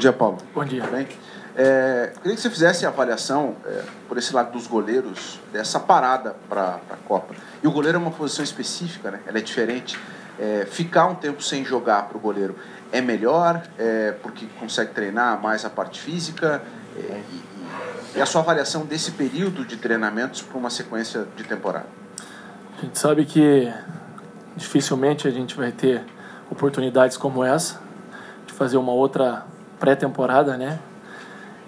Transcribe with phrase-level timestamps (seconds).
[0.00, 0.38] dia, Paulo.
[0.54, 0.82] Bom dia.
[0.86, 1.06] Bem,
[1.54, 6.34] é, queria que você fizesse a avaliação, é, por esse lado dos goleiros, dessa parada
[6.48, 7.34] para a Copa.
[7.62, 9.20] E o goleiro é uma posição específica, né?
[9.26, 9.98] ela é diferente.
[10.38, 12.56] É, ficar um tempo sem jogar para o goleiro
[12.90, 16.62] é melhor, é, porque consegue treinar mais a parte física.
[16.96, 21.86] É, e, e, a sua avaliação desse período de treinamentos para uma sequência de temporada?
[22.78, 23.70] A gente sabe que
[24.56, 26.02] dificilmente a gente vai ter
[26.50, 27.78] oportunidades como essa
[28.46, 29.44] de fazer uma outra
[29.80, 30.78] pré-temporada, né?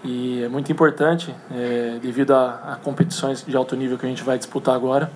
[0.05, 4.23] E é muito importante, é, devido a, a, competições de alto nível que a gente
[4.23, 5.11] vai disputar agora.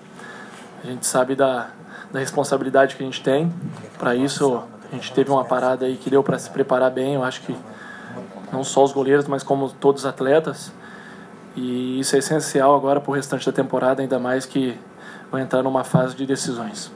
[0.83, 1.69] A gente sabe da,
[2.12, 3.53] da responsabilidade que a gente tem.
[3.98, 7.15] Para isso, a gente teve uma parada aí que deu para se preparar bem.
[7.15, 7.56] Eu acho que
[8.53, 10.73] não só os goleiros, mas como todos os atletas.
[11.56, 14.78] E isso é essencial agora para o restante da temporada, ainda mais que
[15.33, 16.92] vai entrar numa fase de decisões.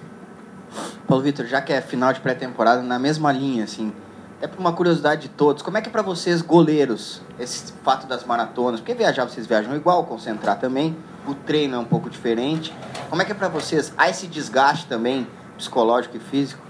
[1.08, 3.92] Paulo Vitor, já que é final de pré-temporada, na mesma linha, assim,
[4.40, 5.62] é por uma curiosidade de todos.
[5.62, 8.80] Como é que é para vocês, goleiros, esse fato das maratonas?
[8.80, 10.96] Porque viajar, vocês viajam igual, concentrar também.
[11.26, 12.74] O treino é um pouco diferente.
[13.10, 13.92] Como é que é para vocês?
[13.98, 15.26] Há esse desgaste também
[15.58, 16.62] psicológico e físico?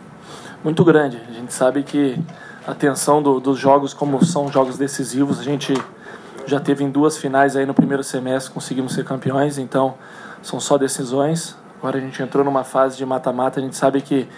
[0.64, 1.22] Muito grande.
[1.28, 2.18] A gente sabe que
[2.66, 5.72] a tensão do, dos jogos, como são jogos decisivos, a gente
[6.46, 9.94] já teve em duas finais aí no primeiro semestre, conseguimos ser campeões, então
[10.42, 11.56] são só decisões.
[11.78, 14.28] Agora a gente entrou numa fase de mata-mata, a gente sabe que,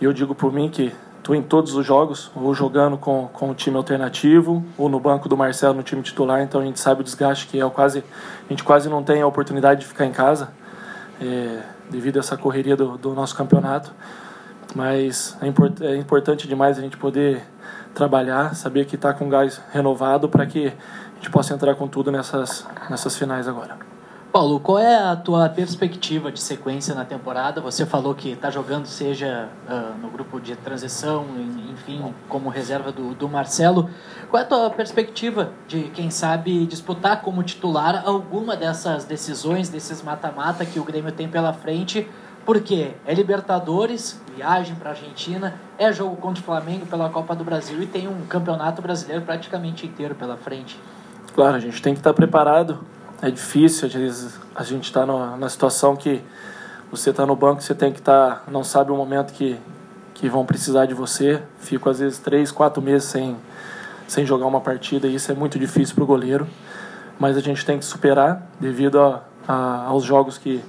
[0.00, 0.92] eu digo por mim que
[1.32, 5.36] em todos os jogos, ou jogando com, com o time alternativo, ou no banco do
[5.36, 8.64] Marcelo no time titular, então a gente sabe o desgaste que é, quase, a gente
[8.64, 10.50] quase não tem a oportunidade de ficar em casa,
[11.20, 13.92] é, devido a essa correria do, do nosso campeonato.
[14.74, 17.42] Mas é, import, é importante demais a gente poder
[17.94, 22.10] trabalhar, saber que está com gás renovado para que a gente possa entrar com tudo
[22.10, 23.93] nessas, nessas finais agora.
[24.34, 27.60] Paulo, qual é a tua perspectiva de sequência na temporada?
[27.60, 31.24] Você falou que está jogando, seja uh, no grupo de transição,
[31.70, 33.88] enfim, como reserva do, do Marcelo.
[34.28, 40.02] Qual é a tua perspectiva de, quem sabe, disputar como titular alguma dessas decisões, desses
[40.02, 42.04] mata-mata que o Grêmio tem pela frente?
[42.44, 47.44] Porque é Libertadores, viagem para a Argentina, é jogo contra o Flamengo pela Copa do
[47.44, 50.76] Brasil e tem um campeonato brasileiro praticamente inteiro pela frente.
[51.36, 52.84] Claro, a gente tem que estar preparado
[53.26, 56.22] é difícil, às vezes a gente está na situação que
[56.90, 59.58] você está no banco, você tem que estar, tá, não sabe o momento que,
[60.12, 61.42] que vão precisar de você.
[61.58, 63.34] Fico às vezes três, quatro meses sem,
[64.06, 66.46] sem jogar uma partida e isso é muito difícil para o goleiro.
[67.18, 70.62] Mas a gente tem que superar devido a, a, aos jogos que,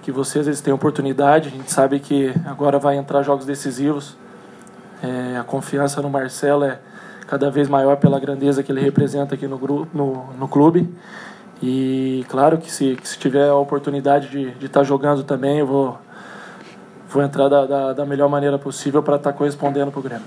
[0.00, 1.48] que você às vezes tem oportunidade.
[1.48, 4.16] A gente sabe que agora vai entrar jogos decisivos.
[5.02, 6.78] É, a confiança no Marcelo é
[7.26, 10.88] cada vez maior pela grandeza que ele representa aqui no, grupo, no, no clube.
[11.62, 15.66] E claro que se, que se tiver a oportunidade de estar tá jogando também, eu
[15.66, 15.98] vou,
[17.08, 20.26] vou entrar da, da, da melhor maneira possível para estar tá correspondendo para o Grêmio.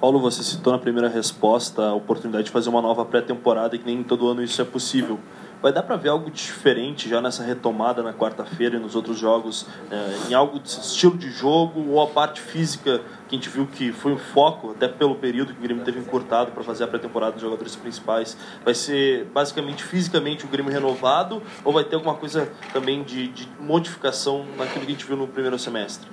[0.00, 4.02] Paulo, você citou na primeira resposta a oportunidade de fazer uma nova pré-temporada que nem
[4.02, 5.18] todo ano isso é possível.
[5.66, 9.66] Vai dar para ver algo diferente já nessa retomada na quarta-feira e nos outros jogos,
[9.90, 13.66] é, em algo desse estilo de jogo ou a parte física que a gente viu
[13.66, 16.86] que foi um foco, até pelo período que o Grêmio teve encurtado para fazer a
[16.86, 18.36] pré-temporada dos jogadores principais.
[18.64, 23.48] Vai ser basicamente fisicamente o Grêmio renovado ou vai ter alguma coisa também de, de
[23.58, 26.08] modificação naquilo que a gente viu no primeiro semestre?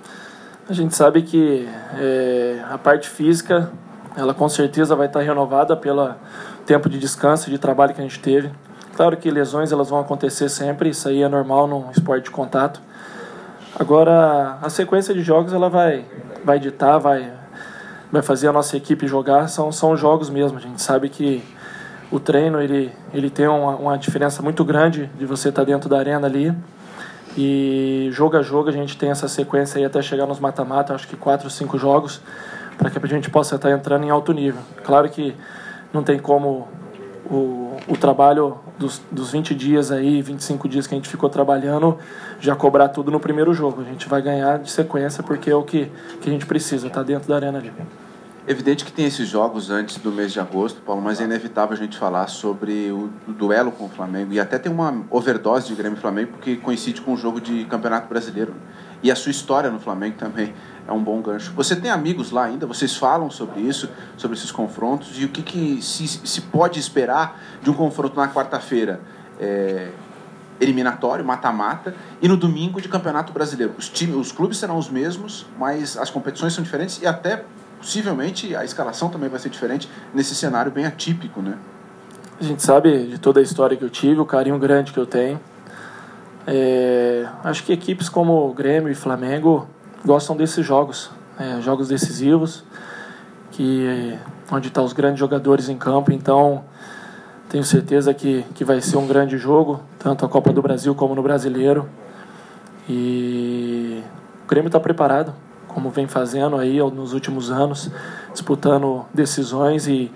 [0.68, 3.72] A gente sabe que é, a parte física,
[4.18, 6.12] ela com certeza vai estar renovada pelo
[6.66, 8.52] tempo de descanso, de trabalho que a gente teve.
[8.96, 12.80] Claro que lesões elas vão acontecer sempre, isso aí é normal num esporte de contato.
[13.80, 16.06] Agora, a sequência de jogos ela vai,
[16.46, 17.34] vai ditar, vai,
[18.12, 20.60] vai fazer a nossa equipe jogar, são, são jogos mesmo.
[20.60, 21.44] A gente sabe que
[22.12, 25.98] o treino ele, ele tem uma, uma diferença muito grande de você estar dentro da
[25.98, 26.56] arena ali.
[27.36, 31.08] E jogo a jogo a gente tem essa sequência aí até chegar nos mata-mata, acho
[31.08, 32.22] que quatro, cinco jogos,
[32.78, 34.62] para que a gente possa estar entrando em alto nível.
[34.84, 35.36] Claro que
[35.92, 36.68] não tem como
[37.26, 41.98] o, o trabalho dos, dos 20 dias aí, 25 dias que a gente ficou trabalhando,
[42.40, 43.82] já cobrar tudo no primeiro jogo.
[43.82, 45.92] A gente vai ganhar de sequência porque é o que,
[46.22, 47.72] que a gente precisa, tá dentro da arena ali.
[48.46, 51.80] Evidente que tem esses jogos antes do mês de agosto, Paulo, mas é inevitável a
[51.80, 54.34] gente falar sobre o, o duelo com o Flamengo.
[54.34, 58.10] E até tem uma overdose de Grêmio Flamengo, porque coincide com o jogo de Campeonato
[58.10, 58.54] Brasileiro.
[59.04, 60.54] E a sua história no Flamengo também
[60.88, 61.52] é um bom gancho.
[61.56, 62.66] Você tem amigos lá ainda?
[62.66, 67.40] Vocês falam sobre isso, sobre esses confrontos e o que, que se, se pode esperar
[67.62, 69.02] de um confronto na quarta-feira?
[69.40, 69.90] É,
[70.60, 73.74] eliminatório, mata-mata, e no domingo de Campeonato Brasileiro.
[73.78, 77.44] Os, time, os clubes serão os mesmos, mas as competições são diferentes e até
[77.78, 81.58] possivelmente a escalação também vai ser diferente nesse cenário bem atípico, né?
[82.40, 85.06] A gente sabe de toda a história que eu tive, o carinho grande que eu
[85.06, 85.40] tenho.
[86.46, 89.68] É, acho que equipes como Grêmio e Flamengo
[90.06, 91.10] gostam desses jogos,
[91.40, 92.64] é, jogos decisivos,
[93.52, 94.18] que
[94.52, 96.12] onde estão tá os grandes jogadores em campo.
[96.12, 96.64] Então,
[97.50, 101.16] tenho certeza que, que vai ser um grande jogo, tanto a Copa do Brasil como
[101.16, 101.88] no Brasileiro.
[102.90, 104.04] E
[104.44, 105.34] o Grêmio está preparado,
[105.68, 107.90] como vem fazendo aí nos últimos anos,
[108.34, 110.12] disputando decisões e,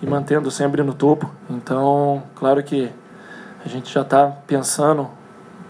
[0.00, 1.28] e mantendo sempre no topo.
[1.50, 2.90] Então, claro que
[3.64, 5.08] a gente já está pensando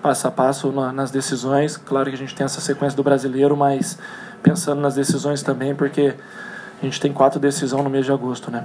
[0.03, 1.77] passo a passo nas decisões.
[1.77, 3.99] Claro que a gente tem essa sequência do brasileiro, mas
[4.43, 6.15] pensando nas decisões também, porque
[6.83, 8.65] a gente tem quatro decisões no mês de agosto, né?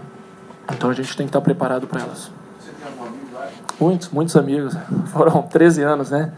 [0.73, 2.31] Então a gente tem que estar preparado para elas.
[2.59, 3.47] Você tem algum amigo lá?
[3.79, 4.75] Muitos, muitos amigos.
[5.13, 6.33] Foram 13 anos, né?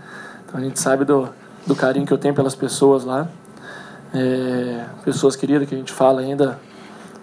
[0.45, 1.29] Então a gente sabe do,
[1.65, 3.27] do carinho que eu tenho pelas pessoas lá.
[4.13, 6.59] É, pessoas queridas que a gente fala ainda,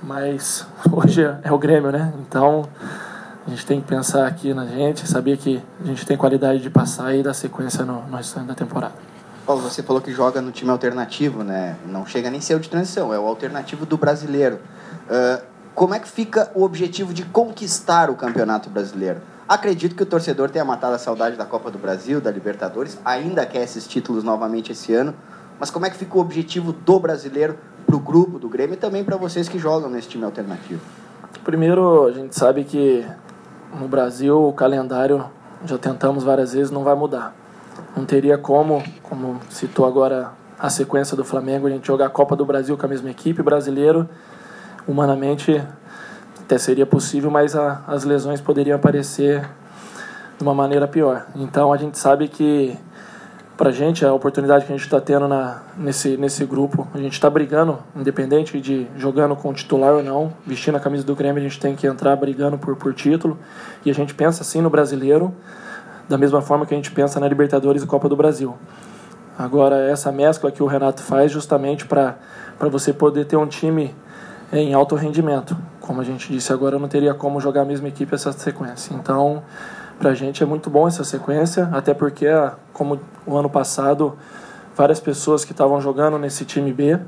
[0.03, 2.13] mas hoje é o Grêmio, né?
[2.21, 2.67] Então
[3.47, 6.69] a gente tem que pensar aqui na gente, saber que a gente tem qualidade de
[6.69, 8.95] passar e dar sequência no, no restante da temporada.
[9.47, 11.77] Paulo, você falou que joga no time alternativo, né?
[11.87, 14.59] Não chega nem ser o de transição, é o alternativo do brasileiro.
[15.09, 15.45] Uh,
[15.77, 19.21] como é que fica o objetivo de conquistar o campeonato brasileiro?
[19.49, 23.47] Acredito que o torcedor tenha matado a saudade da Copa do Brasil, da Libertadores, ainda
[23.47, 25.15] quer esses títulos novamente esse ano.
[25.61, 27.57] Mas como é que fica o objetivo do brasileiro
[27.87, 30.81] para o grupo do Grêmio e também para vocês que jogam nesse time alternativo?
[31.45, 33.07] Primeiro, a gente sabe que
[33.79, 35.25] no Brasil o calendário,
[35.65, 37.35] já tentamos várias vezes, não vai mudar.
[37.97, 42.35] Não teria como, como citou agora a sequência do Flamengo, a gente jogar a Copa
[42.37, 44.09] do Brasil com a mesma equipe, brasileiro,
[44.87, 45.63] humanamente
[46.41, 49.49] até seria possível, mas a, as lesões poderiam aparecer
[50.39, 51.27] de uma maneira pior.
[51.35, 52.79] Então a gente sabe que
[53.57, 56.99] para a gente, a oportunidade que a gente está tendo na, nesse, nesse grupo, a
[56.99, 61.41] gente está brigando, independente de jogando com titular ou não, vestindo a camisa do Grêmio,
[61.41, 63.39] a gente tem que entrar brigando por, por título.
[63.85, 65.35] E a gente pensa assim no brasileiro,
[66.07, 68.55] da mesma forma que a gente pensa na Libertadores e Copa do Brasil.
[69.39, 72.17] Agora, essa mescla que o Renato faz justamente para
[72.71, 73.95] você poder ter um time
[74.53, 75.57] em alto rendimento.
[75.81, 78.95] Como a gente disse agora, não teria como jogar a mesma equipe essa sequência.
[78.95, 79.43] Então,
[79.99, 82.27] para a gente é muito bom essa sequência, até porque,
[82.73, 84.17] como o ano passado,
[84.77, 86.99] várias pessoas que estavam jogando nesse time B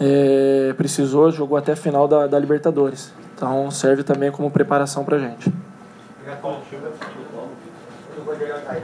[0.00, 3.12] é, precisou, jogou até a final da, da Libertadores.
[3.34, 5.52] Então serve também como preparação para a gente.